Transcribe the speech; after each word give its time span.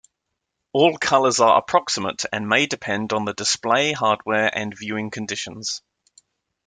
All 0.73 0.97
colors 0.97 1.39
are 1.39 1.59
approximate 1.59 2.25
and 2.33 2.49
may 2.49 2.65
depend 2.65 3.13
on 3.13 3.25
the 3.25 3.35
display 3.35 3.91
hardware 3.93 4.49
and 4.57 4.75
viewing 4.75 5.11
conditions. 5.11 5.83